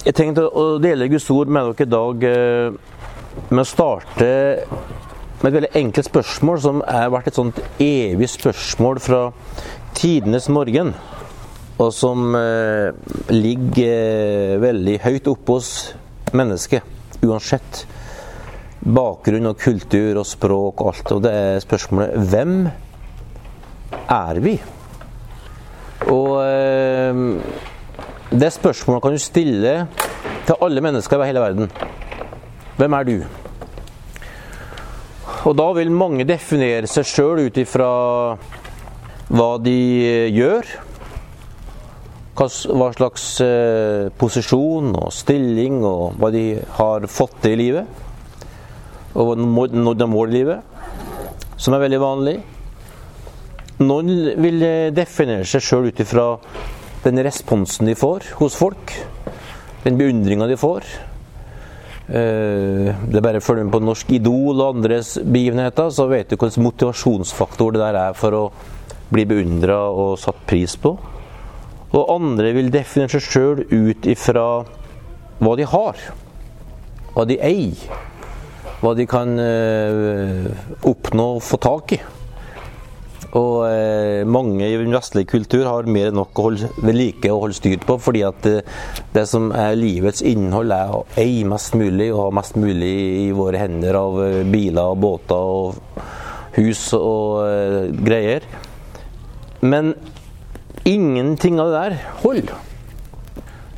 [0.00, 2.76] Jeg tenkte å dele Guds ord med dere i dag eh,
[3.50, 4.28] med å starte
[5.42, 9.18] med et veldig enkelt spørsmål som har vært et sånt evig spørsmål fra
[9.98, 10.94] tidenes morgen.
[11.76, 12.96] Og som eh,
[13.28, 15.70] ligger eh, veldig høyt oppe hos
[16.32, 16.86] mennesket,
[17.20, 17.82] uansett
[18.80, 21.12] bakgrunn og kultur og språk og alt.
[21.12, 22.56] Og det er spørsmålet hvem
[24.16, 24.56] er vi?
[26.08, 26.40] Og
[28.30, 29.74] det spørsmålet kan du stille
[30.46, 31.70] til alle mennesker over hele verden.
[32.78, 33.16] Hvem er du?
[35.48, 37.90] Og da vil mange definere seg sjøl ut ifra
[39.30, 39.76] hva de
[40.30, 40.70] gjør.
[42.38, 42.48] Hva
[42.94, 43.26] slags
[44.20, 46.44] posisjon og stilling og hva de
[46.78, 47.84] har fått til i livet.
[49.18, 50.60] Og når de mål i livet,
[51.60, 52.36] som er veldig vanlig.
[53.80, 54.62] Noen vil
[54.94, 56.26] definere seg sjøl ut ifra
[57.04, 58.92] den responsen de får hos folk.
[59.84, 60.84] Den beundringa de får.
[62.10, 66.36] Det er bare å følge med på Norsk Idol og andres begivenheter, så vet du
[66.36, 68.42] hvilken motivasjonsfaktor det der er for å
[69.14, 70.96] bli beundra og satt pris på.
[71.90, 74.46] Og andre vil definere seg sjøl ut ifra
[75.40, 76.02] hva de har.
[77.14, 77.78] Hva de eier.
[78.80, 79.34] Hva de kan
[80.90, 82.00] oppnå og få tak i.
[83.38, 87.30] Og eh, mange i den vestlige kultur har mer enn nok å holde ved like
[87.30, 88.54] og holde styr på, fordi at det,
[89.14, 93.28] det, som er livets innhold, er å eie mest mulig og ha mest mulig i
[93.36, 94.18] våre hender av
[94.50, 96.00] biler og båter og
[96.56, 98.48] hus og eh, greier.
[99.62, 99.92] Men
[100.88, 102.66] ingenting av det der holder.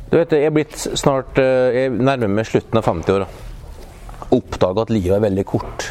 [0.09, 3.27] Du vet, Jeg er blitt snart jeg nærmer meg slutten av 50-åra.
[4.33, 5.85] Oppdaga at livet er veldig kort.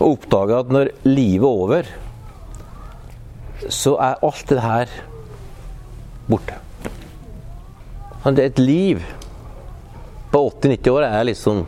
[0.00, 1.90] Og oppdaga at når livet er over
[3.68, 4.92] så er alt det her
[6.30, 6.56] borte.
[8.30, 9.00] Et liv
[10.30, 11.66] på 80-90 år er liksom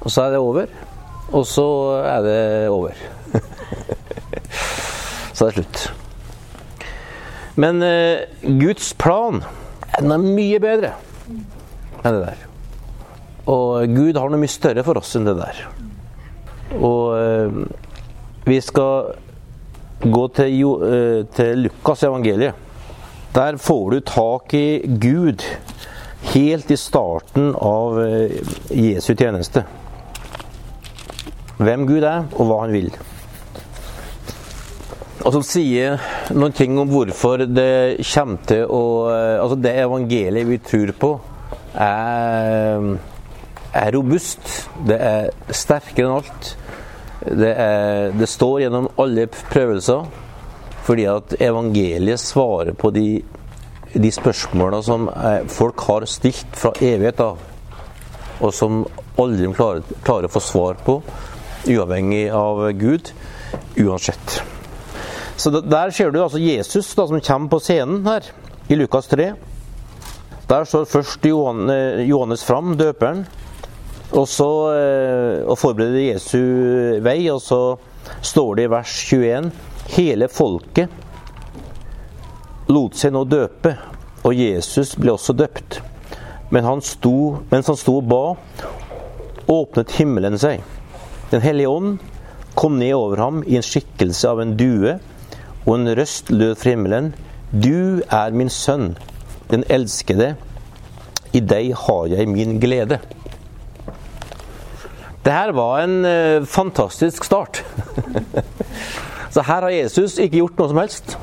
[0.00, 0.66] Og så er det over.
[1.32, 1.66] Og så
[2.04, 2.94] er det over.
[5.34, 5.92] så er det slutt.
[7.60, 9.42] Men eh, Guds plan
[9.98, 10.94] er mye bedre
[12.00, 12.44] enn det der.
[13.50, 15.58] Og Gud har noe mye større for oss enn det der.
[16.80, 17.58] Og eh,
[18.48, 19.12] vi skal
[20.04, 22.54] gå til, til Lukas evangeliet.
[23.34, 25.44] Der får du tak i Gud
[26.32, 28.00] helt i starten av
[28.74, 29.64] Jesu tjeneste.
[31.60, 32.90] Hvem Gud er, og hva han vil.
[35.20, 36.00] Og som sier
[36.32, 41.10] noen ting om hvorfor det kommer til å Altså, det evangeliet vi tror på,
[41.76, 42.86] er,
[43.76, 44.48] er robust.
[44.88, 46.50] Det er sterkere enn alt.
[47.20, 50.06] Det, er, det, står gjennom alle prøvelser
[50.86, 53.20] fordi at evangeliet svarer på de,
[53.92, 55.04] de spørsmålene som
[55.52, 57.42] folk har stilt fra evighet av,
[58.40, 58.80] og som
[59.20, 60.96] aldri klarer, klarer å få svar på,
[61.68, 63.12] uavhengig av Gud,
[63.76, 64.40] uansett.
[65.36, 68.26] Så Der ser du altså Jesus da, som kommer på scenen her,
[68.68, 69.32] i Lukas 3.
[70.50, 73.26] Der står først Johannes fram, døperen.
[74.10, 74.48] Og så
[75.46, 76.40] og forbereder Jesu
[77.04, 77.76] vei, og så
[78.26, 79.50] står det i vers 21
[79.90, 80.90] Hele folket
[82.70, 83.74] lot seg nå døpe,
[84.22, 85.80] og Jesus ble også døpt.
[86.54, 88.22] Men han sto, mens han sto og ba,
[89.50, 90.62] åpnet himmelen seg.
[91.30, 91.98] Den hellige ånd
[92.58, 94.96] kom ned over ham i en skikkelse av en due,
[95.66, 97.12] og en røst lød fra himmelen.
[97.50, 98.94] Du er min sønn,
[99.50, 100.34] den elskede.
[101.34, 102.98] I deg har jeg min glede.
[105.20, 107.60] Det her var en uh, fantastisk start.
[109.34, 111.16] Så her har Jesus ikke gjort noe som helst.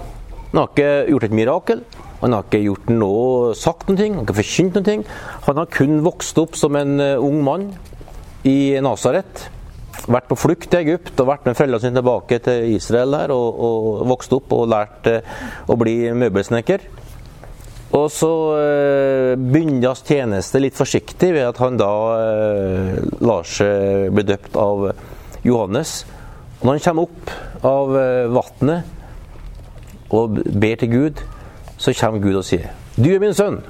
[0.52, 1.82] Han har ikke gjort et mirakel.
[2.22, 4.98] Han har ikke gjort noe, sagt noe, han har ikke forkynt noe.
[5.46, 7.72] Han har kun vokst opp som en uh, ung mann
[8.48, 9.48] i Nasaret.
[10.08, 13.62] Vært på flukt til Egypt og vært med foreldrene sine tilbake til Israel der, og,
[13.68, 16.86] og vokst opp og lært uh, å bli møbelsnekker.
[17.96, 24.12] Og så eh, begynner hans tjeneste litt forsiktig ved at han da eh, lar seg
[24.16, 24.90] bli døpt av
[25.48, 26.02] Johannes.
[26.60, 31.24] Og når han kommer opp av eh, vannet og ber til Gud,
[31.80, 33.62] så kommer Gud og sier Du er min sønn.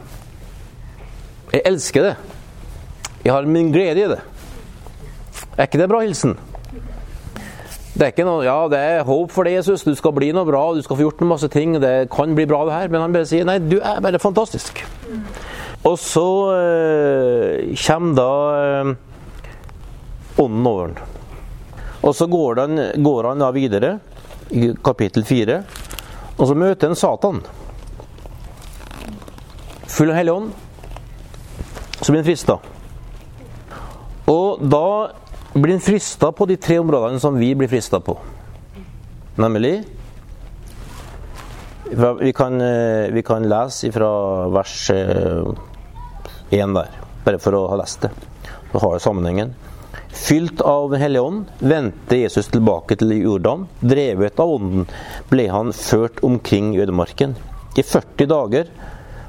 [1.53, 2.15] Jeg elsker det.
[3.23, 4.21] Jeg har min glede i det.
[5.57, 6.37] Er ikke det bra hilsen?
[7.97, 9.81] Det er ikke noe, ja, det er håp for deg, Jesus.
[9.81, 11.79] Du skal bli noe bra, du skal få gjort noe masse ting.
[11.81, 12.91] Det kan bli bra, det her.
[12.93, 14.83] Men han bare sier nei, du er bare fantastisk.
[15.09, 15.23] Mm.
[15.89, 18.29] Og så eh, kommer da
[18.61, 18.91] eh,
[20.45, 21.01] ånden over den.
[22.05, 23.91] Og så går han, går han da videre
[24.53, 25.63] i kapittel fire,
[26.37, 27.41] og så møter han Satan.
[29.89, 30.51] Full av Hellig Ånd.
[31.97, 32.59] så blir han frista.
[34.29, 34.87] Og da
[35.53, 38.17] blir han frista på de tre områdene som vi blir frista på.
[39.37, 39.83] Nemlig
[42.19, 44.97] vi kan, eh, vi kan lese fra vers 1
[46.51, 46.89] eh, der,
[47.23, 48.11] bare for å ha lest det.
[48.71, 49.55] Så har jeg sammenhengen.
[50.11, 53.67] Fylt av Den hellige ånd vendte Jesus tilbake til Jordan.
[53.79, 54.87] Drevet av ånden
[55.29, 57.35] ble han ført omkring ødemarken
[57.77, 58.65] i 40 dager,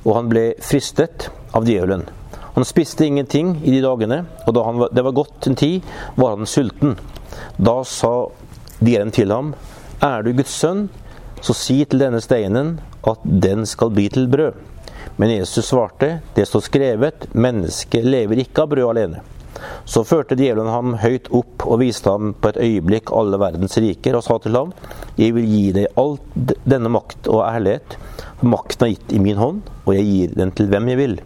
[0.05, 2.07] og han ble fristet av djevelen.
[2.55, 5.87] Han spiste ingenting i de dagene, og da han, det var gått en tid,
[6.17, 6.97] var han sulten.
[7.57, 8.13] Da sa
[8.79, 9.53] djevelen til ham,
[10.05, 10.89] er du Guds sønn,
[11.43, 14.59] så si til denne steinen at den skal bli til brød.
[15.19, 19.23] Men Jesus svarte, det står skrevet, mennesket lever ikke av brød alene.
[19.89, 24.15] Så førte djevelen ham høyt opp og viste ham på et øyeblikk alle verdens riker,
[24.15, 24.75] og sa til ham,
[25.19, 27.99] jeg vil gi deg all denne makt og ærlighet.
[28.39, 31.21] for Makten er gitt i min hånd, og jeg gir den til hvem jeg vil.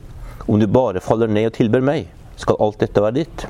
[0.47, 3.47] Om du bare faller ned og tilber meg, skal alt dette være ditt.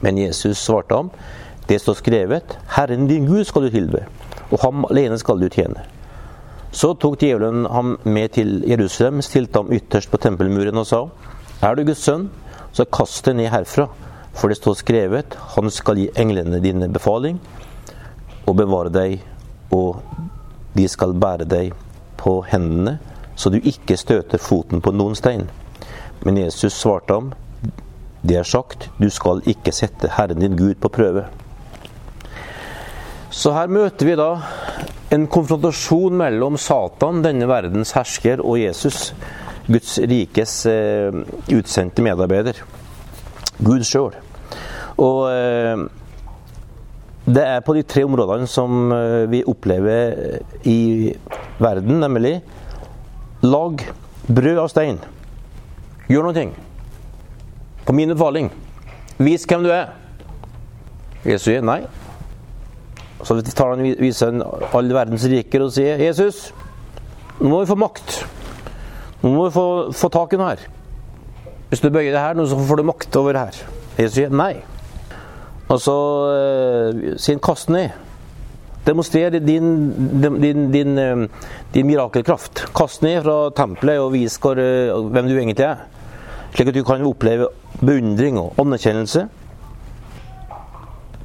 [0.00, 1.10] Men Jesus svarte ham,
[1.68, 4.06] det står skrevet, Herren din Gud skal du tilbe,
[4.50, 5.84] og ham alene skal du tjene.
[6.72, 11.04] Så tok djevelen ham med til Jerusalem, stilte ham ytterst på tempelmuren og sa,
[11.62, 12.28] Er du Guds sønn,
[12.72, 13.88] så kast deg ned herfra,
[14.32, 17.40] for det står skrevet, Han skal gi englene dine befaling,
[18.46, 19.20] og bevare deg,
[19.70, 20.00] og
[20.74, 21.74] de skal bære deg
[22.16, 22.98] på hendene,
[23.36, 25.48] så du ikke støter foten på noen stein.
[26.26, 27.30] Men Jesus svarte ham,
[28.20, 31.24] det er sagt, du skal ikke sette Herren din Gud på prøve.
[33.30, 34.32] Så her møter vi da
[35.14, 39.12] en konfrontasjon mellom Satan, denne verdens hersker, og Jesus,
[39.70, 41.14] Guds rikes eh,
[41.54, 42.60] utsendte medarbeider.
[43.62, 44.18] Gud sjøl.
[45.00, 45.86] Og eh,
[47.30, 51.14] det er på de tre områdene som eh, vi opplever i
[51.62, 52.40] verden, nemlig
[53.46, 53.86] lag
[54.26, 55.00] brød av stein.
[56.10, 56.46] Gjør noe.
[57.86, 58.50] På min befaling.
[59.20, 59.92] Vis hvem du er.
[61.24, 61.82] Jesus sier nei.
[63.22, 64.40] Så tar han viser
[64.72, 66.48] alle verdens riker og sier Jesus,
[67.40, 68.14] nå må vi få makt.
[69.20, 69.66] Nå må vi få,
[69.96, 70.62] få tak i noe her.
[71.68, 73.58] Hvis du bøyer det her, nå så får du makt over det her.
[74.00, 74.54] Jesus sier nei.
[75.70, 75.96] Og så
[76.32, 77.92] uh, sier han kast ned.
[78.86, 82.64] Demonstrer din, din, din, din, eh, din mirakelkraft.
[82.74, 85.84] Kast ned fra tempelet og vis hvor, uh, hvem du egentlig er.
[86.54, 87.48] Slik at du kan oppleve
[87.80, 89.26] beundring og anerkjennelse.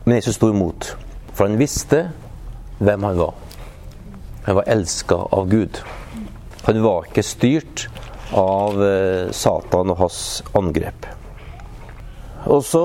[0.05, 0.91] Men Jesus sto imot.
[1.33, 2.05] For han visste
[2.77, 3.33] hvem han var.
[4.45, 5.81] Han var elska av Gud.
[6.67, 7.87] Han var ikke styrt
[8.37, 10.19] av eh, Satan og hans
[10.57, 11.07] angrep.
[12.45, 12.83] Og så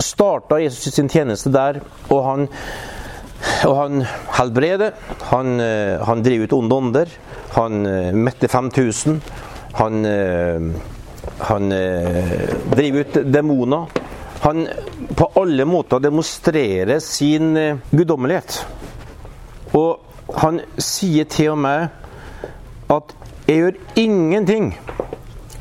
[0.00, 2.46] starta Jesus sin tjeneste der, og han,
[3.68, 4.04] og han
[4.36, 4.96] helbreder.
[5.32, 7.14] Han, eh, han driver ut onde ånder.
[7.56, 9.20] Han eh, mette 5000.
[9.80, 10.04] Han,
[11.48, 14.00] han driver ut demoner
[14.40, 14.68] han
[15.16, 18.66] på alle måter demonstrerer sin eh, guddommelighet.
[19.76, 20.00] Og
[20.40, 21.88] han sier til og med
[22.90, 23.14] at
[23.46, 24.78] 'jeg gjør ingenting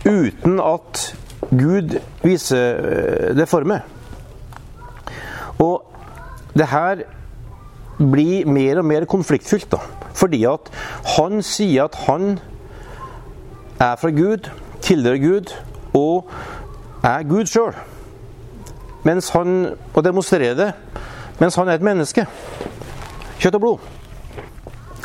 [0.05, 1.15] uten at
[1.51, 3.83] Gud viser eh, det for meg'.
[5.59, 5.83] Og
[6.55, 7.03] det her
[7.97, 9.77] blir mer og mer konfliktfylt, da.
[10.13, 10.71] Fordi at
[11.17, 12.39] han sier at han
[13.79, 14.49] er fra Gud,
[14.81, 15.51] tilhører Gud
[15.93, 16.29] og
[17.03, 17.75] er Gud sjøl
[19.09, 20.73] og demonstrerer det
[21.39, 22.25] mens han er et menneske.
[23.39, 23.77] Kjøtt og blod.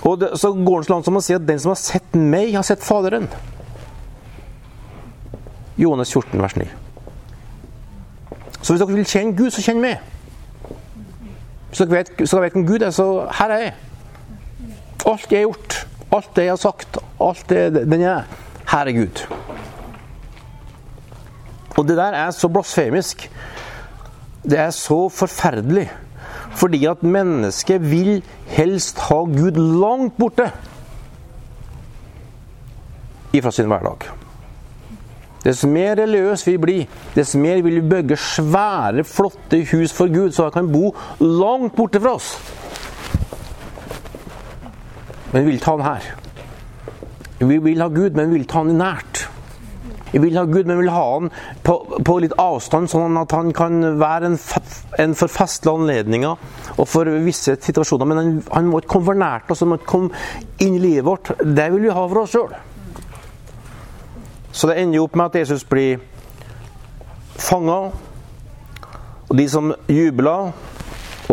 [0.05, 2.17] Og det, Så går han så langt som å si at den som har sett
[2.19, 3.29] meg, har sett Faderen.
[5.79, 6.67] Johannes 14, vers 9.
[8.62, 10.03] Så hvis dere vil kjenne Gud, så kjenn meg.
[11.69, 13.73] Hvis dere vet, så dere vet hvem Gud er, så her er jeg.
[15.07, 15.81] Alt jeg har gjort,
[16.17, 18.29] alt det jeg har sagt, alt det den er,
[18.71, 19.26] her er Gud.
[21.85, 23.26] Og det der er så blasfemisk
[24.45, 25.91] det er så forferdelig.
[26.57, 30.49] Fordi at mennesket vil helst ha Gud langt borte
[33.35, 34.09] ifra sin hverdag.
[35.45, 36.87] Dess mer religiøs vi blir,
[37.17, 41.76] dess mer vil vi bygge svære, flotte hus for Gud, så han kan bo langt
[41.76, 42.33] borte fra oss.
[45.33, 46.09] Men vi vil ta han her.
[47.45, 49.26] Vi vil ha Gud, men vi vil ta han nært.
[50.14, 51.30] Vi vil ha Gud, men vi vil ha han
[51.66, 51.75] på,
[52.06, 54.37] på litt avstand, sånn at han kan være en,
[55.02, 58.06] en for festlige anledninger og for visse situasjoner.
[58.06, 60.23] Men han, han må ikke komme for nært oss, han må ikke komme
[60.62, 61.33] inn i livet vårt.
[61.42, 62.54] Det vil vi ha for oss sjøl.
[64.54, 65.99] Så det ender jo opp med at Jesus blir
[67.35, 67.80] fanga.
[69.26, 70.38] Og de som jubla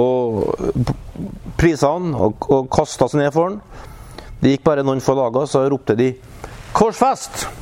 [0.01, 0.57] og
[1.61, 3.61] prisa han og, og kasta seg ned for han,
[4.41, 6.15] det gikk bare noen få dager, så ropte de
[6.73, 7.61] 'Korsfest!'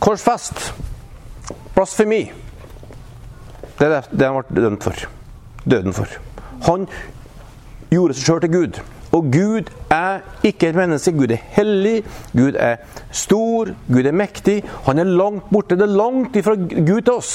[0.00, 0.74] Korsfest!
[1.74, 2.30] Blasfemi.
[3.78, 5.08] Det er det han ble dømt for.
[5.68, 6.14] Døden for.
[6.66, 6.86] Han
[7.90, 8.80] gjorde seg sjøl til Gud.
[9.12, 11.12] Og Gud er ikke et menneske.
[11.16, 12.02] Gud er hellig,
[12.36, 14.62] Gud er stor, Gud er mektig.
[14.86, 15.78] Han er langt borte.
[15.78, 17.32] Det er langt ifra Gud til oss.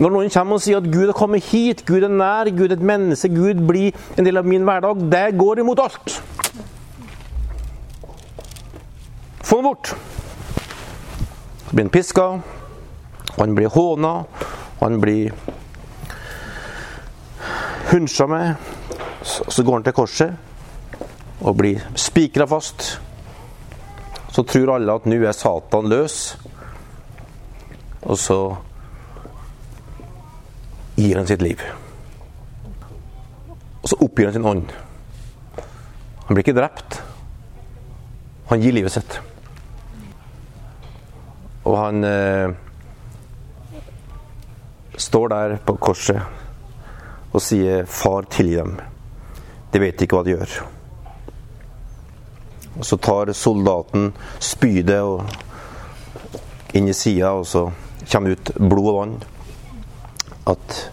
[0.00, 2.78] Når noen kommer og sier at Gud har kommet hit, Gud er nær, Gud er
[2.78, 6.14] et menneske, Gud blir en del av min hverdag, det går imot alt.
[9.44, 9.92] Få ham bort.
[11.70, 12.40] Så blir han piska,
[13.36, 14.24] han blir håna,
[14.80, 15.32] han blir
[17.92, 18.54] hunsja med.
[19.22, 22.98] Så går han til korset og blir spikra fast.
[24.34, 26.18] Så tror alle at nå er Satan løs.
[28.02, 28.40] Og så
[30.98, 31.62] gir han sitt liv.
[33.78, 34.74] Og så oppgir han sin ånd.
[36.26, 36.98] Han blir ikke drept.
[38.50, 39.20] Han gir livet sitt.
[41.70, 42.50] Og han eh,
[44.98, 46.18] står der på korset
[47.30, 48.80] og sier 'Far, tilgi dem'.
[49.70, 50.54] De vet ikke hva de gjør.
[52.78, 55.22] Og Så tar soldaten spydet og
[56.74, 57.70] inn i sida, og så
[58.10, 59.14] kommer ut blod og vann
[60.50, 60.90] at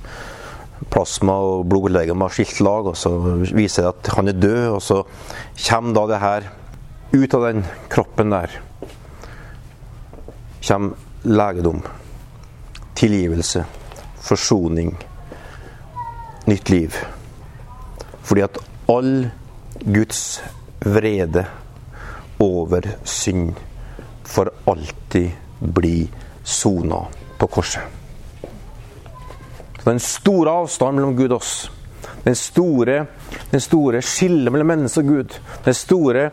[0.93, 3.10] plasma og blodlegeme har skilt lag, og så
[3.55, 5.01] viser det at han er død, og så
[5.69, 6.50] kommer da det her
[7.13, 8.60] ut av den kroppen der.
[10.67, 11.81] Kommer legedom,
[12.93, 13.65] tilgivelse,
[14.19, 14.97] forsoning,
[16.45, 16.95] nytt liv.
[18.21, 18.57] Fordi at
[18.88, 19.29] all
[19.86, 20.41] Guds
[20.79, 21.45] vrede
[22.39, 23.55] over synd
[24.24, 26.07] for alltid blir
[26.43, 27.05] sona
[27.38, 27.81] på korset.
[29.77, 31.71] Så det er en stor avstand mellom Gud og oss.
[32.27, 33.05] Den store,
[33.53, 35.36] den store skillet mellom menneske og Gud.
[35.63, 36.25] Den store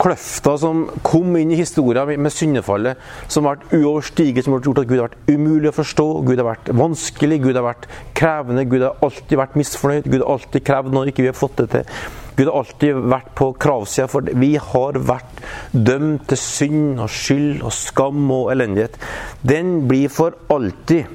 [0.00, 4.88] kløfta som kom inn i historien med syndefallet, som vært uoverstigelig, som har gjort at
[4.88, 6.08] Gud har vært umulig å forstå.
[6.24, 7.84] Gud har vært vanskelig, Gud har vært
[8.16, 10.08] krevende, Gud har alltid vært misfornøyd.
[10.08, 11.94] Gud har alltid krevd når ikke vi har fått det til.
[12.32, 15.44] Gud har alltid vært på kravsida, for vi har vært
[15.76, 18.96] dømt til synd og skyld og skam og elendighet.
[19.44, 21.12] Den blir for alltid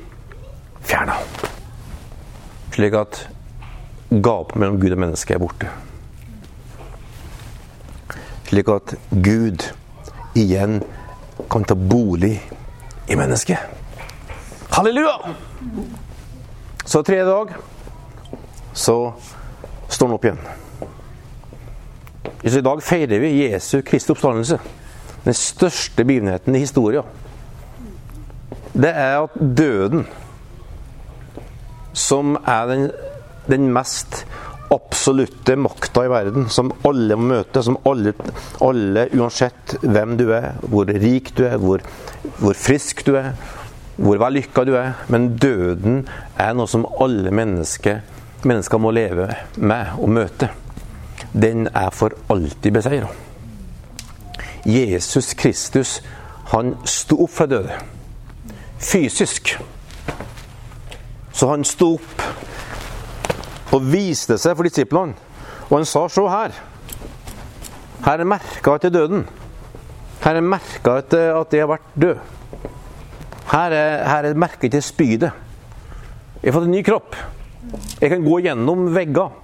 [0.85, 1.17] fjerna
[2.77, 3.23] slik at
[4.09, 5.69] gapet mellom Gud og menneske er borte.
[8.47, 9.65] Slik at Gud
[10.37, 10.79] igjen
[11.51, 12.37] kan ta bolig
[13.07, 13.57] i mennesket.
[14.71, 15.33] Halleluja!
[16.85, 17.55] Så tredje dag
[18.73, 18.97] så
[19.89, 20.39] står han opp igjen.
[22.47, 24.59] I dag feirer vi Jesu Kristi oppstandelse.
[25.25, 27.03] Den største begivenheten i historien.
[28.77, 30.05] Det er at døden
[31.97, 32.91] som er den,
[33.47, 34.25] den mest
[34.69, 37.63] absolutte makta i verden, som alle må møte.
[37.63, 38.13] Som alle,
[38.63, 41.83] alle, uansett hvem du er, hvor rik du er, hvor,
[42.41, 43.33] hvor frisk du er,
[43.97, 44.93] hvor vellykka du er.
[45.13, 46.03] Men døden
[46.37, 48.03] er noe som alle mennesker,
[48.47, 50.51] mennesker må leve med og møte.
[51.33, 53.09] Den er for alltid beseira.
[54.67, 56.01] Jesus Kristus,
[56.51, 57.75] han sto opp fra døde.
[58.83, 59.55] Fysisk.
[61.31, 62.23] Så han sto opp
[63.73, 65.15] og viste seg for disiplene.
[65.67, 66.55] Og han sa se her.
[68.05, 69.25] Her er merka etter døden.
[70.23, 72.21] Her er merka etter at jeg har vært død.
[73.51, 75.33] Her er, her er merka etter spydet.
[76.41, 77.17] Jeg har fått en ny kropp.
[77.99, 79.35] Jeg kan gå gjennom vegger.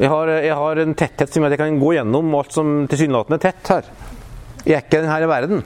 [0.00, 2.72] Jeg har, jeg har en tetthet som gjør at jeg kan gå gjennom alt som
[2.88, 3.90] tilsynelatende er tett her.
[4.64, 5.62] Jeg er ikke her i verden.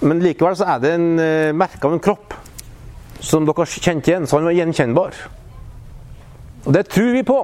[0.00, 2.34] Men likevel så er det en uh, merke av en kropp
[3.20, 5.18] som dere kjente igjen, så han var gjenkjennbar.
[6.64, 7.38] Og det tror vi på.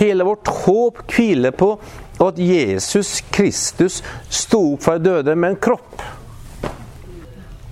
[0.00, 1.74] Hele vårt håp hviler på
[2.20, 6.02] at Jesus Kristus sto opp fra de døde med en kropp.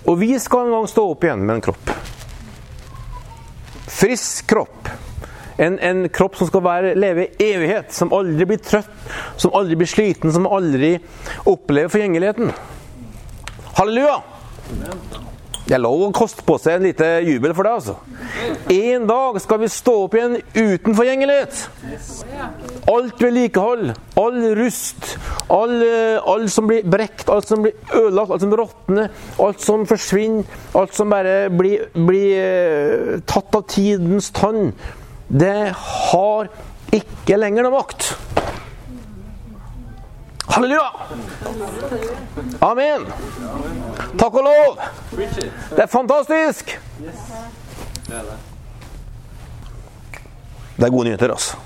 [0.08, 1.90] Og vi skal en gang stå opp igjen med en kropp.
[3.98, 4.88] Frisk kropp.
[5.58, 8.92] En, en kropp som skal være, leve i evighet, som aldri blir trøtt,
[9.36, 10.94] som aldri blir sliten, som aldri
[11.50, 12.52] opplever forgjengeligheten.
[13.80, 14.20] Halleluja!
[15.68, 17.96] Det er lov å koste på seg en lite jubel for det, altså.
[18.72, 21.58] En dag skal vi stå opp igjen uten forgjengelighet.
[22.88, 25.10] Alt vedlikehold, all rust,
[25.52, 25.74] all,
[26.24, 29.12] all, som blir brekt, alt som blir ødelagt, alt som råtner,
[29.44, 30.48] alt som forsvinner,
[30.80, 34.72] alt som bare blir, blir eh, tatt av tidens tann,
[35.28, 36.48] det har
[36.96, 38.14] ikke lenger noe makt.
[40.48, 40.90] Halleluja!
[42.60, 43.06] Amen.
[44.18, 44.78] Takk og lov.
[45.16, 46.78] Det er fantastisk.
[50.76, 51.56] Det er gode nyheter, altså.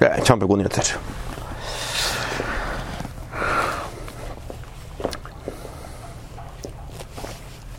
[0.00, 0.96] Det er kjempegode nyheter.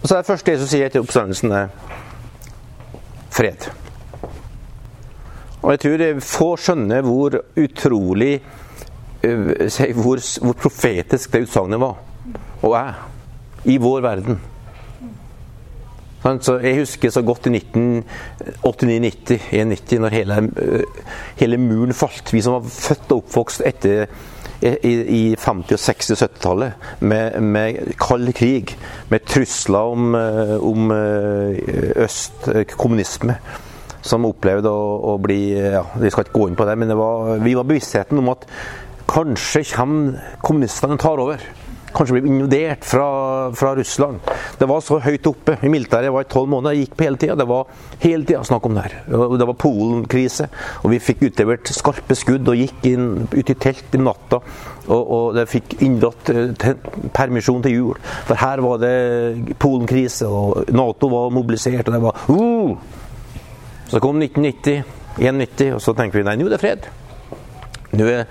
[0.02, 1.68] Og så er det første Jesus sier etter oppstandelsen, er
[3.34, 3.68] fred.
[5.62, 8.38] Og jeg tror få skjønner hvor utrolig
[9.24, 11.96] eh, hvor, hvor profetisk det utsagnet var,
[12.62, 12.94] og er,
[13.66, 14.40] i vår verden.
[16.42, 20.82] Så jeg husker så godt i 1989-90, når hele, eh,
[21.40, 22.34] hele, muren falt.
[22.34, 24.06] Vi som var født og oppvokst etter
[24.62, 28.78] i, i 50-, og 60- og 70-tallet med, med, kald krig,
[29.10, 30.92] med trusler om, eh, om
[31.96, 33.36] øst, kommunisme
[34.08, 36.98] som opplevde å, å bli ja, Vi skal ikke gå inn på det, men det
[37.00, 38.48] var, vi var bevisstheten om at
[39.08, 41.48] kanskje kommer kommunistene og tar over.
[41.96, 43.06] Kanskje blir invadert fra,
[43.56, 44.20] fra, Russland.
[44.60, 45.56] Det var så høyt oppe.
[45.64, 46.76] I militæret var i tolv måneder.
[46.76, 47.38] Jeg gikk på hele tida.
[47.40, 47.72] Det var
[48.04, 48.98] hele tida snakk om det her.
[49.08, 50.50] Det var Polen-krise.
[50.84, 54.42] Og vi fikk utlevert skarpe skudd og gikk inn ut i telt i natta.
[54.86, 56.76] Og, og det fikk inndratt eh,
[57.16, 58.06] permisjon til jul.
[58.28, 58.94] For her var det
[59.58, 62.78] Polen-krise, og Nato var mobilisert, og det var uh!
[63.88, 64.84] Så kom 1990,
[65.18, 66.90] 1991, og så tenker vi nei, nå er det fred.
[67.96, 68.26] Nå er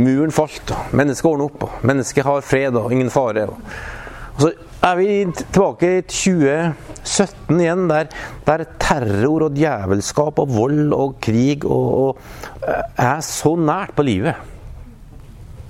[0.00, 3.48] muren falt, og mennesket ordner opp, og mennesket har fred og ingen fare.
[3.50, 4.50] Og så
[4.84, 8.08] er vi tilbake i 2017 igjen, der,
[8.48, 12.16] der terror og djevelskap og vold og krig og,
[12.64, 14.50] og er så nært på livet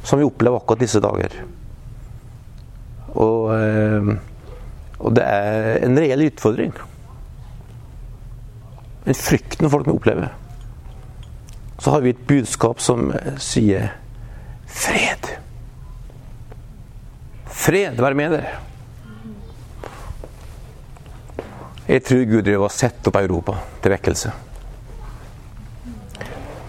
[0.04, 1.36] som vi opplever akkurat disse dager.
[3.14, 4.10] Og, eh,
[5.00, 6.74] og det er en reell utfordring.
[9.04, 10.28] En frykten folk må oppleve.
[11.84, 13.90] Så har vi et budskap som eh, sier
[14.64, 15.26] fred.
[17.44, 18.54] Fred være med dere.
[21.84, 24.32] Jeg tror Gud driver og sette opp Europa til vekkelse.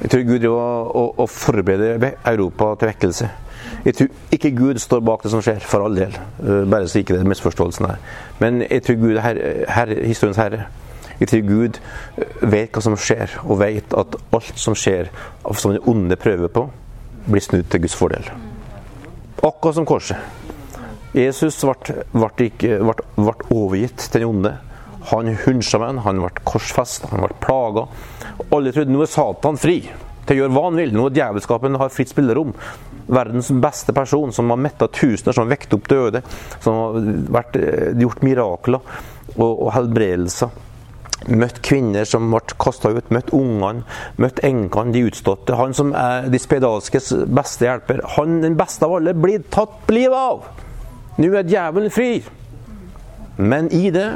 [0.02, 3.30] Jeg tror Gud driver og, og forberede Europa til vekkelse.
[3.86, 6.20] Jeg tror ikke Gud står bak det som skjer, for all del.
[6.44, 8.04] Eh, bare så ikke det er misforståelsen her.
[8.44, 9.40] Men jeg tror Gud er
[9.80, 10.68] herre, historiens herre.
[11.20, 11.80] Jeg tror Gud
[12.42, 15.12] vet hva som skjer, og vet at alt som skjer
[15.54, 16.68] som den onde prøver på,
[17.26, 18.28] blir snudd til Guds fordel.
[19.44, 20.18] Akkurat som korset.
[21.16, 24.56] Jesus ble, overgitt til den onde.
[25.12, 27.86] Han hunsa med han, han ble korsfesta, han ble plaga.
[28.52, 29.78] Alle trodde nå er Satan fri
[30.26, 30.94] til å gjøre hva han vil.
[30.96, 32.52] Nå er djevelskapen har fritt spillerom.
[33.06, 36.24] Verdens beste person, som har metta tusener, som har vekt opp døde,
[36.64, 38.82] som har vært, eh, gjort mirakler
[39.38, 40.50] og, og helbredelser.
[41.32, 43.86] Møtt kvinner som ble kasta ut, møtt ungene,
[44.22, 45.56] møtt enkene, de utståtte.
[45.58, 48.04] Han som er de spedalskes beste hjelper.
[48.18, 50.44] Han den beste av alle blir tatt livet av!
[51.16, 52.20] Nå er djevelen fri!
[53.40, 54.10] Men i det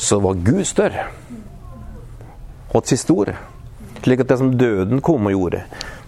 [0.00, 1.06] så var Gud større.
[2.72, 3.32] Og et siste ord.
[4.02, 5.62] Slik at det som døden kom og gjorde,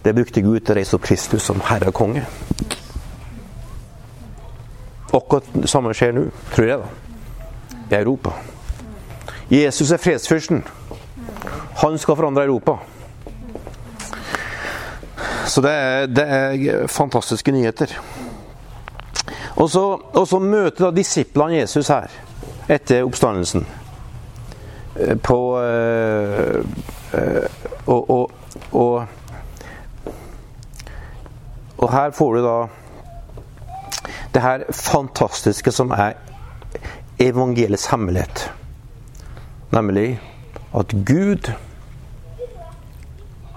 [0.04, 2.24] det brukte Gud til å reise opp Kristus som herre og konge.
[5.08, 7.76] Akkurat det samme skjer nå, tror jeg, da.
[7.88, 8.34] I Europa.
[9.50, 10.64] Jesus er fredsfyrsten.
[11.76, 12.72] Han skal forandre Europa.
[15.46, 17.94] Så det er, det er fantastiske nyheter.
[19.56, 22.12] Og så, og så møter da disiplene Jesus her
[22.68, 23.66] etter oppstandelsen.
[24.96, 26.64] Eh, på øh,
[27.14, 27.42] øh,
[27.86, 28.30] og, og,
[28.72, 29.06] og,
[31.78, 32.66] og her får du da
[34.34, 36.12] det her fantastiske som er
[37.18, 38.57] evangeliets hemmelighet.
[39.70, 40.18] Nemlig
[40.72, 41.50] at Gud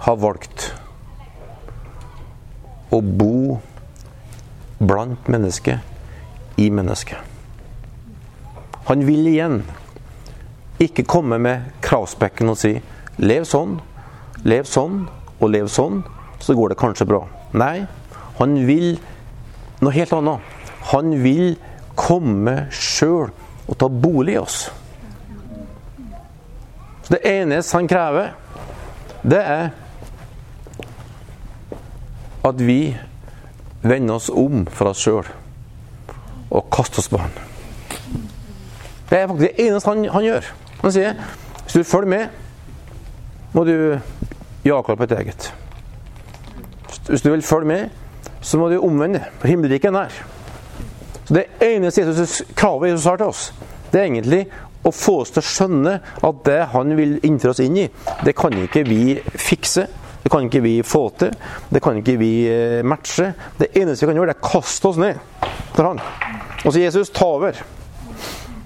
[0.01, 0.71] har valgt
[2.91, 3.59] å bo
[4.81, 5.79] blant mennesket,
[6.59, 7.17] i mennesket.
[8.89, 9.61] Han vil igjen
[10.83, 12.73] ikke komme med kravspekken og si
[13.17, 13.79] 'lev sånn,
[14.43, 15.07] lev sånn
[15.39, 16.03] og lev sånn',
[16.39, 17.21] så går det kanskje bra.
[17.53, 17.87] Nei,
[18.39, 18.99] han vil
[19.81, 20.39] noe helt annet.
[20.91, 21.55] Han vil
[21.95, 23.29] komme sjøl
[23.67, 24.71] og ta bolig i oss.
[27.11, 28.31] Det eneste han krever,
[29.23, 29.69] det er
[32.47, 32.95] at vi
[33.81, 35.27] vender oss om fra oss sjøl
[36.51, 37.33] og kaster oss på han.
[39.09, 40.51] Det er faktisk det eneste han, han gjør.
[40.81, 41.19] Han sier
[41.61, 42.27] hvis du følger med,
[43.53, 43.75] må du
[44.65, 45.53] jage på et eget.
[47.07, 47.89] Hvis du vil følge med,
[48.41, 49.23] så må du omvende.
[49.39, 50.17] For himmelriket er nær.
[51.25, 53.53] Så Det eneste Jesus, kravet Jesus har til oss,
[53.91, 54.47] det er egentlig
[54.83, 57.89] å få oss til å skjønne at det han vil innføre oss inn i,
[58.25, 59.87] det kan ikke vi fikse.
[60.21, 61.33] Det kan ikke vi få til.
[61.69, 63.31] Det kan ikke vi eh, matche.
[63.57, 65.17] Det eneste vi kan gjøre, det er å kaste oss ned
[65.73, 66.01] for han.
[66.61, 67.57] Og så Jesus ta over.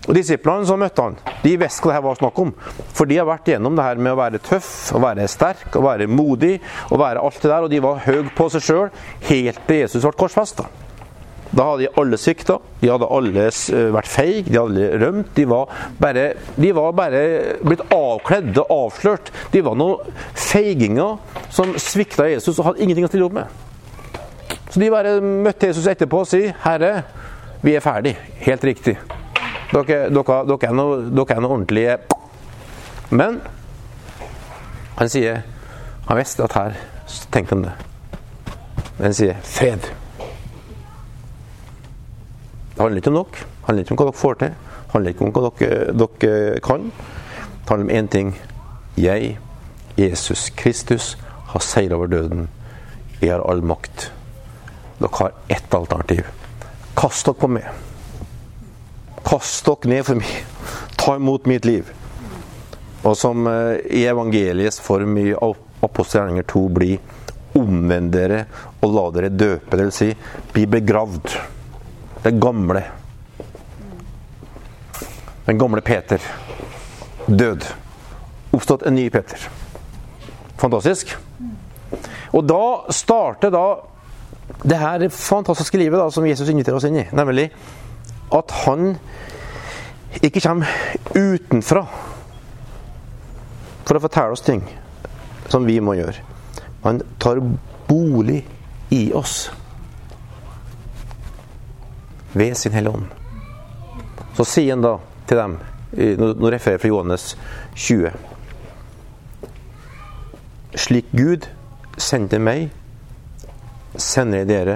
[0.06, 2.52] Og Disiplene som møtte han, de visste hva det her var snakk om.
[2.94, 5.86] For de har vært gjennom det her med å være tøff, å være sterk, å
[5.86, 6.60] være modig.
[6.92, 8.90] Og være alt det der, og de var høye på seg sjøl
[9.32, 10.68] helt til Jesus ble korsfesta.
[11.56, 15.30] Da hadde de alle svikta, de hadde alle eh, vært feige, de hadde alle rømt.
[15.38, 16.26] De var, bare,
[16.60, 17.22] de var bare
[17.64, 19.32] blitt avkledd og avslørt.
[19.54, 21.16] De var noen feiginger
[21.56, 23.64] som svikta Jesus og hadde ingenting å stille opp med.
[24.68, 27.04] Så de bare møtte Jesus etterpå og sier, 'Herre,
[27.64, 28.98] vi er ferdig.' Helt riktig.
[29.72, 31.98] Dere, dere, dere, er noe, dere er noe ordentlige
[33.10, 33.40] Men
[34.96, 35.42] han sier
[36.08, 36.78] Han visste at her
[37.34, 37.74] tenkte han det.
[38.98, 40.05] Men han sier 'fred'.
[42.76, 44.50] Det handler ikke om dere, Det handler ikke om hva dere får til.
[44.50, 46.92] Det handler ikke om hva dere, dere kan.
[46.92, 48.34] Det handler om én ting.
[48.98, 49.38] Jeg,
[49.98, 52.50] Jesus Kristus, har seira over døden.
[53.22, 54.12] Jeg har all makt.
[55.00, 56.28] Dere har ett alternativ.
[56.98, 57.64] Kast dere på meg.
[59.24, 60.36] Kast dere ned for meg.
[61.00, 61.88] Ta imot mitt liv.
[63.06, 68.46] Og som eh, i evangeliets form i apostelgjerninger 2 blir omvend dere
[68.84, 69.96] og la dere døpe, dvs.
[69.96, 70.16] Si,
[70.52, 71.55] bli begravd
[72.26, 72.84] det gamle.
[75.46, 76.22] Den gamle Peter.
[77.26, 77.66] Død.
[78.52, 79.38] Oppstått en ny Peter.
[80.58, 81.12] Fantastisk.
[82.34, 83.66] Og da starter da
[84.66, 87.06] det her fantastiske livet da, som Jesus inviterer oss inn i.
[87.14, 87.52] Nemlig
[88.34, 88.96] at han
[90.26, 91.84] ikke kommer utenfra
[93.86, 94.64] for å fortelle oss ting
[95.54, 96.26] som vi må gjøre.
[96.88, 97.44] Han tar
[97.86, 98.42] bolig
[98.90, 99.46] i oss
[102.36, 103.06] ved sin Hellige Ånd.
[104.36, 105.58] Så sier han da til dem,
[106.20, 107.30] nå refererer jeg fra Johannes
[107.80, 108.12] 20
[110.76, 111.48] Slik Gud
[111.98, 112.68] sendte meg,
[113.96, 114.76] sender jeg dere.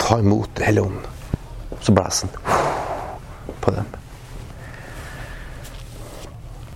[0.00, 1.02] Ta imot Hellige Ånd.
[1.84, 3.92] Så blåser han på dem.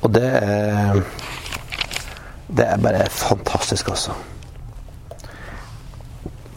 [0.05, 1.01] Og det er
[2.55, 4.13] Det er bare fantastisk, altså.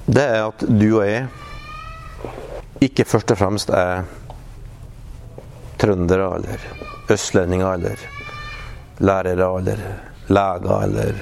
[0.06, 1.28] Det er at du og jeg
[2.82, 4.04] ikke først og fremst er
[5.82, 6.68] trøndere eller
[7.14, 8.06] østlendinger eller
[9.00, 9.84] lærere eller
[10.28, 11.22] leger eller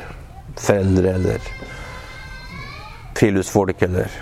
[0.58, 1.50] foreldre eller
[3.16, 4.20] friluftsfolk eller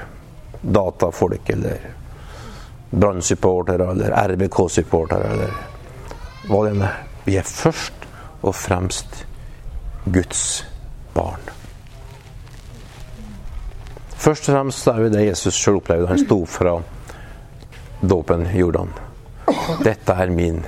[0.61, 1.89] datafolk eller
[2.93, 5.57] brannsupportere eller RBK-supportere eller
[6.49, 6.97] hva det er.
[7.25, 8.07] Vi er først
[8.43, 9.25] og fremst
[10.05, 10.65] Guds
[11.13, 11.53] barn.
[14.23, 16.07] Først og fremst er vi det Jesus sjøl opplevde.
[16.07, 16.77] Han sto fra
[18.03, 18.93] dåpen gjorde han.
[19.83, 20.61] Dette er min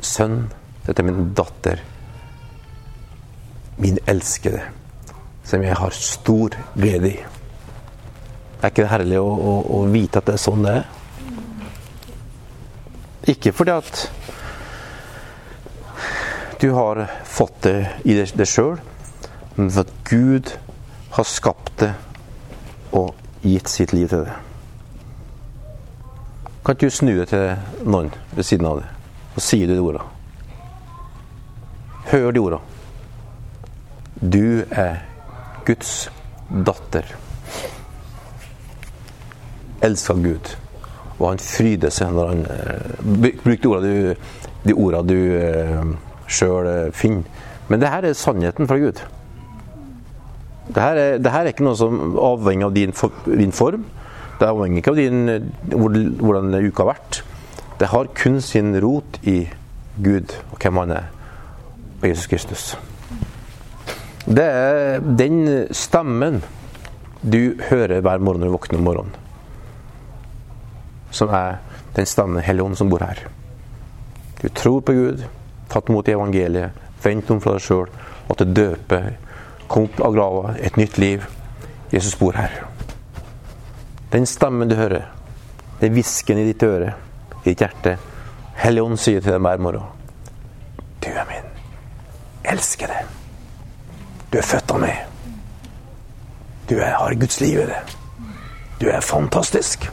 [0.00, 0.48] sønn.
[0.86, 1.82] Dette er min datter.
[3.78, 4.62] Min elskede.
[5.46, 7.18] Som jeg har stor glede i.
[8.58, 10.88] Er ikke det herlig å, å, å vite at det er sånn det er?
[13.28, 14.00] Ikke fordi at
[16.58, 17.76] du har fått det
[18.08, 18.80] i deg sjøl,
[19.54, 20.50] men for at Gud
[21.14, 21.92] har skapt det
[22.98, 23.14] og
[23.46, 24.47] gitt sitt liv til det.
[26.68, 28.88] Kan ikke du snu deg til noen ved siden av deg,
[29.32, 30.04] og si de ordene?
[32.10, 32.58] Hør de ordene.
[34.20, 34.98] Du er
[35.64, 35.94] Guds
[36.68, 37.08] datter.
[39.80, 40.52] Elsker Gud.
[41.16, 44.14] Og han fryder seg når han uh, Bruk de
[44.68, 45.96] de ordene du uh,
[46.28, 47.24] sjøl uh, finner.
[47.72, 49.00] Men det her er sannheten fra Gud.
[50.68, 53.88] Det her er, det her er ikke noe som avhenger av din, for, din form.
[54.38, 55.22] Det avhenger ikke av din,
[55.74, 57.22] hvordan uka har vært.
[57.78, 59.48] Det har kun sin rot i
[60.02, 61.08] Gud og hvem han er,
[62.00, 62.68] og Jesus Kristus.
[64.28, 66.42] Det er den stemmen
[67.22, 69.16] du hører hver morgen når du våkner om morgenen,
[71.10, 71.58] som er
[71.96, 73.24] den stemmen Hellige Ånd som bor her.
[74.42, 75.24] Du tror på Gud,
[75.72, 77.90] tatt imot evangeliet, vent om fra deg sjøl,
[78.30, 79.12] at du døper,
[79.66, 81.26] kom opp av grava, et nytt liv.
[81.90, 82.67] Jesus bor her.
[84.12, 85.10] Den stemmen du hører,
[85.80, 86.94] den hvisken i ditt øre,
[87.42, 87.98] i ditt hjerte
[88.58, 89.84] Helligånd sier til deg hver morgen
[91.04, 91.44] Du er min
[92.48, 92.96] elskede.
[94.32, 94.96] Du er født av meg.
[96.68, 97.92] Du er, har Guds liv i deg.
[98.80, 99.84] Du er fantastisk.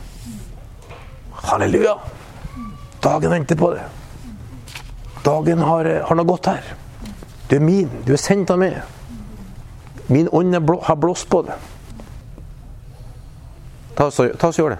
[1.45, 1.97] Halleluja.
[3.03, 4.81] Dagen venter på deg.
[5.25, 6.73] Dagen har, har noe godt her.
[7.49, 7.91] Du er min.
[8.07, 8.79] Du er sendt av meg.
[10.07, 11.74] Min ånd har blåst på deg.
[13.95, 14.77] Ta oss, ta oss gjør det.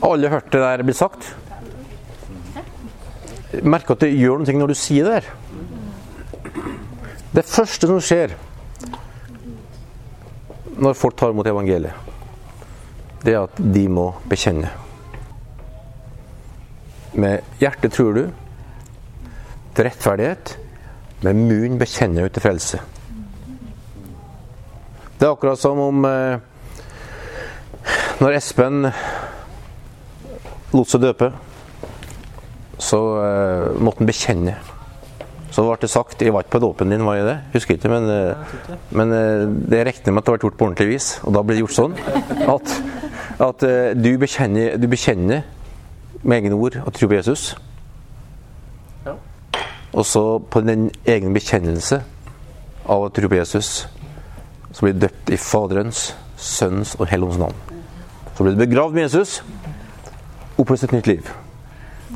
[0.00, 1.34] Alle hørte det der bli sagt?
[3.62, 5.28] Merker at det gjør noe når du sier det der.
[7.36, 8.34] Det første som skjer
[10.76, 11.94] når folk tar imot evangeliet,
[13.24, 14.68] det er at de må bekjenne.
[17.16, 18.24] Med hjertet tror du
[19.76, 20.56] til rettferdighet,
[21.24, 22.82] med munnen bekjenner du til frelse.
[25.16, 26.36] Det er akkurat som om eh,
[28.20, 28.84] når Espen
[30.76, 31.30] lot seg døpe,
[32.86, 34.56] så uh, måtte han bekjenne.
[35.50, 37.36] Så ble det sagt Jeg var ikke på dåpen din, var jeg det?
[37.54, 38.56] Husker ikke, men, uh,
[38.94, 41.10] men uh, det regner med at det ble gjort på ordentlig vis.
[41.24, 41.96] Og da ble det gjort sånn
[42.56, 42.74] at,
[43.48, 43.68] at
[43.98, 45.46] du, bekjenner, du bekjenner
[46.22, 47.54] med egne ord at du tror på Jesus.
[49.96, 50.22] Og så
[50.52, 52.02] på den egen bekjennelse
[52.84, 53.86] av at du tror på Jesus,
[54.72, 57.82] så blir du døpt i Faderens, Sønnens og Helligåndens navn.
[58.36, 59.38] Så blir du begravd med Jesus,
[60.60, 61.32] oppløst et nytt liv.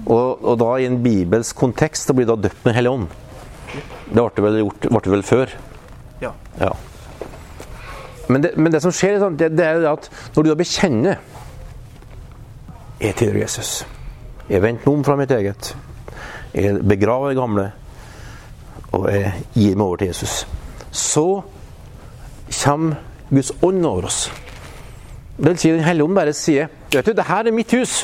[0.06, 3.08] Og, og, da i en bibelsk kontekst så blir da døpt med Hellig Ånd.
[4.10, 5.52] Det ble vel gjort ble vel før.
[6.22, 6.32] Ja.
[6.60, 6.70] ja.
[8.30, 11.20] Men, det, men det som skjer, det, det er at når du da bekjenner
[13.00, 13.86] Jeg tilhører Jesus.
[14.50, 15.70] Jeg venter noen om fra mitt eget.
[16.52, 17.70] Jeg begraver det gamle.
[18.92, 20.34] Og jeg gir meg over til Jesus.
[20.90, 21.24] Så
[22.60, 23.00] kommer
[23.30, 24.26] Guds ånd over oss.
[25.38, 28.02] Det vil si Den hellige ånd bare sier Vet du, det her er mitt hus.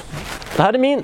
[0.55, 1.03] Det her er min.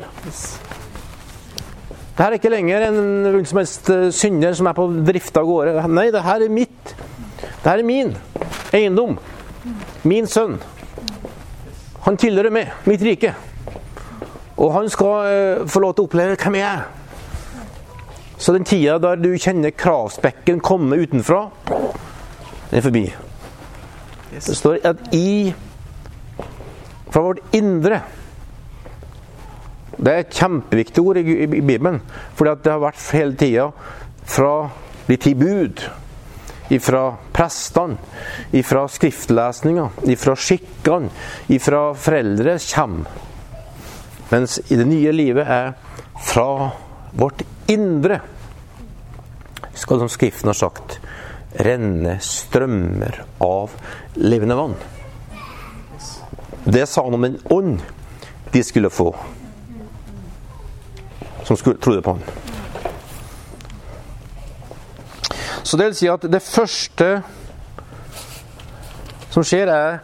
[2.12, 2.98] Det her er ikke lenger en
[3.30, 5.86] hvilken som helst synder som er på drift av gårde.
[5.88, 6.92] Nei, det her er mitt.
[7.40, 8.12] Det her er min
[8.76, 9.16] eiendom.
[10.04, 10.58] Min sønn.
[12.04, 13.32] Han tilhører meg, mitt rike.
[14.58, 16.84] Og han skal uh, få lov til å oppleve hvem jeg er.
[18.42, 23.04] Så den tida der du kjenner kravspekken komme utenfra, den er forbi.
[24.32, 25.52] Det står at i
[27.12, 28.00] fra vårt indre
[29.96, 32.00] Det er et kjempeviktig ord i, Bibelen.
[32.36, 33.68] For det har vært hele tida
[34.28, 34.54] fra
[35.08, 35.82] de ti bud,
[36.72, 37.02] ifra
[37.34, 37.98] prestene,
[38.56, 41.10] ifra skriftlesninga, ifra skikkene,
[41.52, 43.20] ifra foreldre kommer.
[44.32, 45.74] Mens i det nye livet er
[46.24, 46.70] fra
[47.12, 48.22] vårt indre
[49.74, 50.98] skal, som Skriften har sagt,
[51.52, 53.74] renne strømmer av
[54.14, 54.74] levende vann.
[56.64, 57.82] Det sa han om den ånd
[58.52, 59.10] de skulle få,
[61.44, 62.22] som skulle, trodde på han.
[65.62, 67.22] Så det vil si at det første
[69.32, 70.02] som skjer, er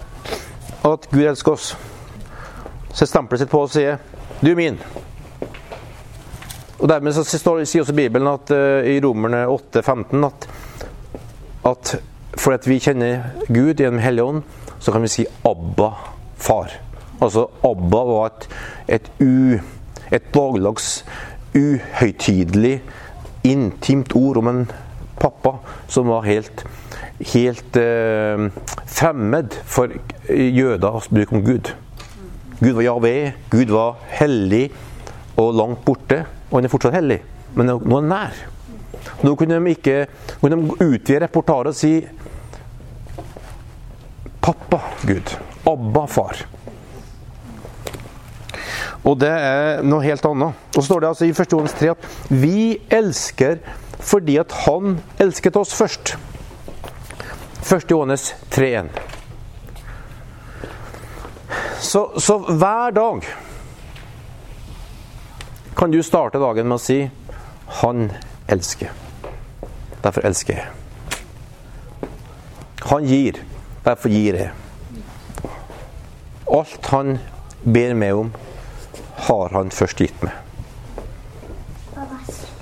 [0.88, 1.74] at Gud elsker oss.
[2.92, 3.98] Setter stempelet sitt på og sier
[4.40, 4.79] 'Du er min'.
[6.79, 10.48] Og Dermed så sier også Bibelen at, uh, i Romerne 8,15 at,
[11.66, 12.03] at
[12.38, 14.42] for at vi kjenner Gud gjennom Hellig Ånd,
[14.79, 15.90] så kan vi si 'Abba,
[16.38, 16.79] far'.
[17.20, 18.48] Altså Abba var et,
[18.88, 19.59] et, u,
[20.12, 21.05] et dagligdags
[21.57, 22.79] uhøytidelig,
[23.49, 24.62] intimt ord om en
[25.18, 25.57] pappa
[25.90, 26.64] som var helt,
[27.33, 28.49] helt eh,
[28.87, 29.94] fremmed for
[30.29, 31.73] jøders bruk om Gud.
[32.59, 33.16] Gud var Javé,
[33.51, 34.68] Gud var hellig
[35.38, 36.25] og langt borte.
[36.51, 37.21] Og han er fortsatt hellig,
[37.55, 38.38] men nå er han nær.
[39.23, 39.99] Nå kunne de ikke
[40.40, 41.92] kunne de utvide reportaret og si
[44.42, 45.35] Pappa Gud.
[45.68, 46.47] Abba far.
[49.04, 50.54] Og det er noe helt annet.
[50.74, 51.52] Og så står det altså i 1.
[51.52, 53.61] Johannes 3 at vi elsker
[53.98, 56.16] fordi at han elsket oss først.
[57.66, 57.90] 1.
[57.90, 58.88] Johannes 3,1.
[61.80, 63.26] Så, så hver dag
[65.78, 67.11] kan du starte dagen med å si
[67.68, 68.11] 'Han
[68.48, 68.90] elsker'.
[70.02, 70.66] Derfor elsker jeg.
[72.88, 73.32] Han gir.
[73.84, 74.50] Derfor gir jeg.
[76.50, 77.18] Alt han
[77.64, 78.32] ber meg om,
[79.26, 80.33] har han først gitt meg.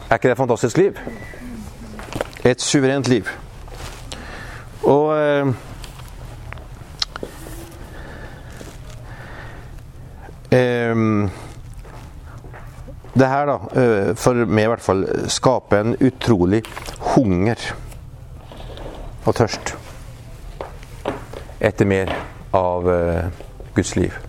[0.06, 0.98] Er ikke det et fantastisk liv?
[2.46, 3.30] Et suverent liv.
[4.86, 5.46] Og eh,
[10.54, 11.02] eh,
[13.16, 13.56] det her, da,
[14.14, 16.62] for meg i hvert fall, skaper en utrolig
[17.16, 17.72] hunger
[19.26, 19.74] og tørst
[21.60, 22.12] etter mer
[22.54, 23.24] av uh,
[23.74, 24.25] Guds liv.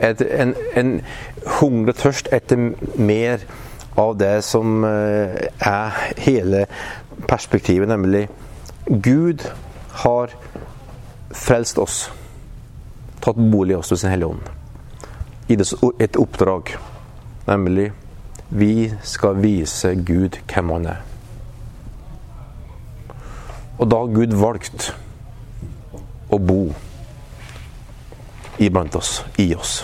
[0.00, 1.00] Et, en, en
[1.60, 3.44] hunger og tørst etter mer
[4.00, 6.64] av det som uh, er hele
[7.30, 8.26] perspektivet, nemlig
[8.88, 9.46] Gud
[10.04, 10.34] har
[11.34, 12.10] frelst oss,
[13.22, 14.50] tatt bolig i oss ved sin Hellige Ånd
[15.48, 15.56] I
[16.02, 16.74] et oppdrag,
[17.46, 17.92] nemlig
[18.54, 21.00] vi skal vise Gud hvem han er.
[23.78, 24.90] Og da har Gud valgt
[26.30, 26.60] å bo
[28.58, 29.82] iblant oss, i oss.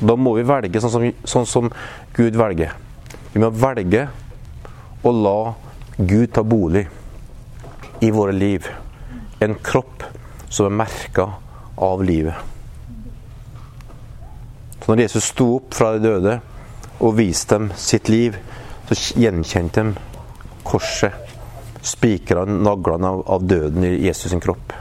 [0.00, 1.70] Da må vi velge sånn som, sånn som
[2.16, 2.74] Gud velger.
[3.32, 4.06] Vi må velge
[5.02, 5.38] å la
[5.96, 6.86] Gud ta bolig
[8.04, 8.66] i våre liv.
[9.40, 10.04] En kropp
[10.48, 11.30] som er merka
[11.76, 12.34] av livet.
[14.80, 16.36] Så når Jesus sto opp fra de døde
[17.02, 18.36] og viste dem sitt liv,
[18.86, 19.94] så gjenkjente de
[20.66, 21.16] korset,
[21.82, 24.74] spikrene, naglene av, døden i Jesus sin kropp.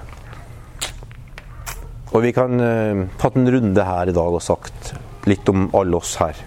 [2.15, 4.93] Og vi kan uh, tatt en runde her i dag og sagt
[5.27, 6.37] litt om alle oss her.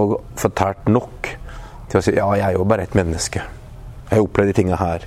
[0.00, 1.28] Og fortalt nok
[1.88, 3.44] til å si ja, jeg er jo bare et menneske.
[4.08, 5.06] Jeg har opplevd de tingene her.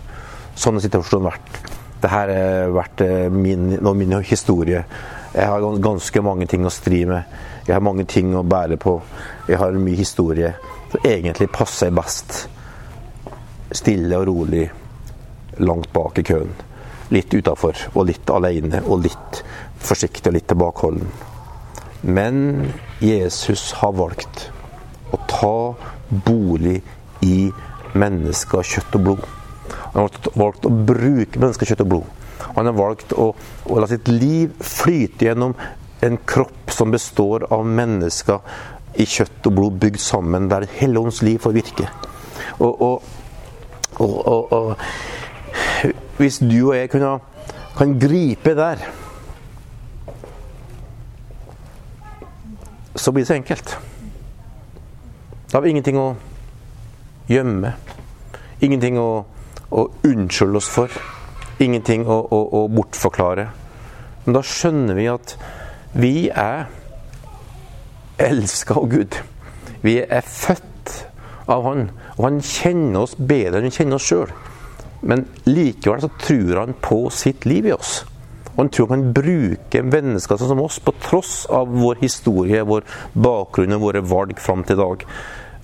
[0.55, 1.59] Sånn har situasjonen vært.
[2.01, 2.31] Dette har
[2.73, 4.83] vært eh, min, min historie.
[5.35, 7.35] Jeg har ganske mange ting å stri med.
[7.67, 8.95] Jeg har mange ting å bære på.
[9.49, 10.53] Jeg har mye historie
[10.91, 12.45] som egentlig passer best
[13.71, 14.65] stille og rolig
[15.61, 16.51] langt bak i køen.
[17.11, 19.41] Litt utafor og litt alene og litt
[19.81, 21.11] forsiktig og litt tilbakeholden.
[22.01, 22.71] Men
[23.03, 24.47] Jesus har valgt
[25.13, 25.57] å ta
[26.25, 26.79] bolig
[27.25, 27.51] i
[27.93, 29.27] mennesker, kjøtt og blod.
[29.93, 32.09] Han har valgt å bruke mennesker, kjøtt og blod.
[32.55, 35.53] Han har valgt å, å la sitt liv flyte gjennom
[36.01, 38.41] en kropp som består av mennesker
[38.99, 41.87] i kjøtt og blod bygd sammen, der Helligåndens liv får virke.
[42.59, 43.03] Og, og,
[44.01, 44.87] og, og,
[46.17, 47.19] hvis du og jeg kunne,
[47.77, 48.83] kan gripe der,
[52.95, 53.79] så blir det så enkelt.
[55.51, 56.11] Da har vi ingenting å
[57.31, 57.73] gjemme.
[58.61, 59.23] Ingenting å,
[59.71, 60.93] å unnskylde oss for.
[61.59, 63.47] Ingenting å, å, å bortforklare.
[64.25, 65.35] Men da skjønner vi at
[65.97, 66.69] vi er
[68.21, 69.17] elska av Gud.
[69.81, 70.93] Vi er født
[71.49, 74.31] av Han, og Han kjenner oss bedre enn vi kjenner oss sjøl.
[75.01, 78.03] Men likevel så tror Han på sitt liv i oss.
[78.51, 82.83] Og han tror han kan bruke mennesker som oss, på tross av vår historie, vår
[83.13, 85.05] bakgrunn og våre valg fram til i dag.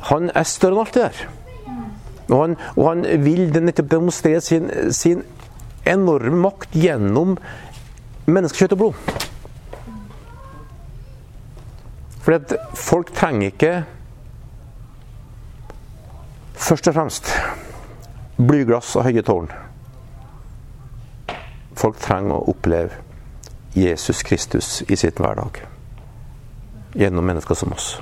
[0.10, 1.26] Han er større enn alt det der.
[2.28, 5.24] Og han, og han vil nettopp demonstrere sin, sin
[5.88, 7.38] enorme makt gjennom
[8.28, 9.14] menneskekjøtt og blod.
[12.24, 13.76] Fordi at folk trenger ikke
[16.58, 17.32] først og fremst
[18.38, 19.50] blyglass og høye tårn.
[21.78, 23.04] Folk trenger å oppleve
[23.78, 25.62] Jesus Kristus i sitt hverdag.
[26.98, 27.98] Gjennom mennesker som oss.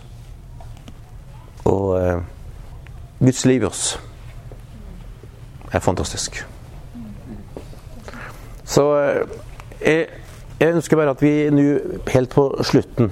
[1.68, 2.20] Og eh,
[3.20, 3.88] Guds liv i oss
[5.72, 6.44] er fantastisk.
[8.64, 9.40] Så eh,
[9.82, 10.06] jeg,
[10.60, 11.66] jeg ønsker bare at vi nå
[12.14, 13.12] helt på slutten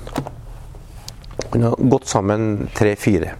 [1.53, 3.33] kunne gått sammen tre-fire.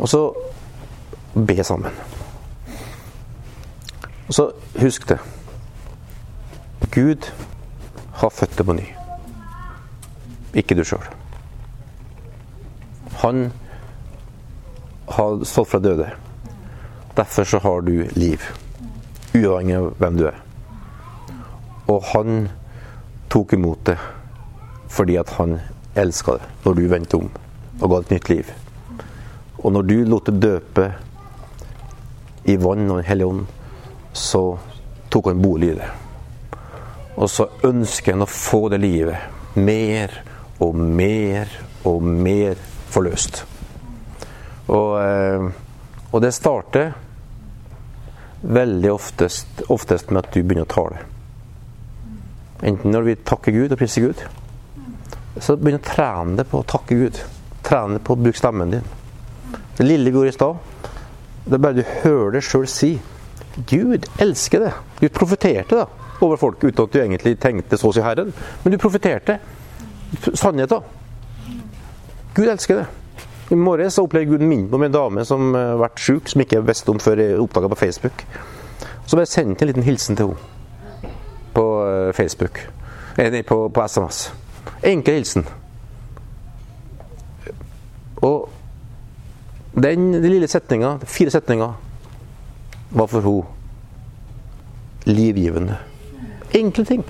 [0.00, 0.22] Og så
[1.34, 1.92] be sammen.
[4.28, 5.18] Og så husk det.
[6.90, 7.30] Gud
[8.20, 8.86] har født deg på ny.
[10.54, 11.06] Ikke du sjøl.
[13.22, 13.50] Han
[15.10, 16.08] har stått fra døde.
[17.16, 18.46] Derfor så har du liv.
[19.34, 20.38] Uavhengig av hvem du er.
[21.90, 22.48] Og han
[23.30, 23.98] tok imot det
[24.90, 25.60] fordi at han
[25.98, 27.28] elska det når du vendte om
[27.80, 28.48] og ga et nytt liv.
[29.62, 30.88] Og når du lot det døpe
[32.50, 33.46] i vann og Den hellige ånd,
[34.12, 34.44] så
[35.10, 35.90] tok han bolig i det.
[37.20, 40.12] Og så ønsker han å få det livet mer
[40.62, 41.50] og mer
[41.88, 42.58] og mer
[42.90, 43.44] forløst.
[44.70, 45.46] Og, eh,
[46.12, 46.92] og det starter
[48.40, 51.02] veldig oftest, oftest med at du begynner å tale.
[52.62, 54.22] Enten når vi takker Gud og priser Gud,
[55.40, 57.20] så begynn å trene deg på å takke Gud.
[57.64, 58.86] Trene deg på å bruke stemmen din.
[59.76, 60.69] Det lille vi gjorde i stad,
[61.44, 62.94] det er bare du hører det sjøl si.
[63.66, 64.72] Gud elsker det.
[65.00, 65.86] Du profeterte da
[66.20, 68.32] over folk uten at du egentlig tenkte så å si Herren.
[68.62, 69.38] Men du profeterte
[70.34, 70.84] sannheten.
[72.36, 72.86] Gud elsker det.
[73.50, 76.92] I morges opplevde Gud minne om en dame som ble vært sjuk, som ikke visste
[76.92, 78.22] om før jeg oppdaga på Facebook.
[79.06, 81.14] Så bare sendte en liten hilsen til henne
[81.56, 82.60] på eh, Facebook.
[83.16, 84.28] Eh, nei, på, på SMS.
[84.86, 85.48] Enkel hilsen.
[89.82, 91.72] Den, lille setninga, fire setninger,
[92.90, 93.42] var for henne
[95.06, 95.76] livgivende.
[96.54, 97.04] Enkle ting.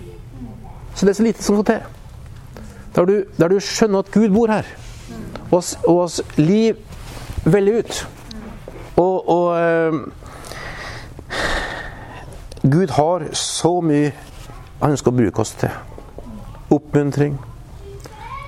[0.95, 1.81] Så det er så lite som skal til.
[2.95, 4.67] Der du, der du skjønner at Gud bor her.
[5.51, 6.77] Og, oss liv
[7.45, 8.09] veldig ut.
[8.97, 9.95] Og, og uh,
[12.63, 14.13] Gud har så mye
[14.81, 15.73] han ønsker å bruke oss til.
[16.73, 17.35] Oppmuntring,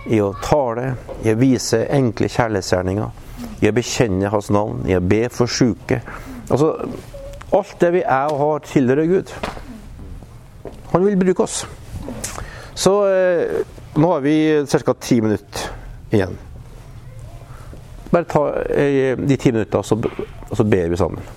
[0.08, 0.94] i å tale,
[1.24, 3.21] i å vise enkle kjærlighetsgjerninger,
[3.62, 6.00] i å bekjenne Hans navn, i å be for syke.
[6.50, 6.72] Altså,
[7.54, 9.34] alt det vi er og har, tilhører Gud.
[10.92, 11.62] Han vil bruke oss.
[12.74, 14.34] Så eh, Nå har vi
[14.64, 14.94] ca.
[14.96, 15.66] ti minutter
[16.16, 16.32] igjen.
[18.12, 19.98] Bare ta eh, de ti minuttene, så,
[20.56, 21.28] så ber vi sammen.